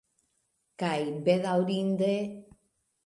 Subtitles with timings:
[0.83, 0.95] Kaj,
[1.27, 2.11] bedaŭrinde...